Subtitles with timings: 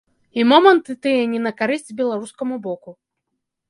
[0.39, 3.01] І моманты тыя не на карысць беларускаму боку.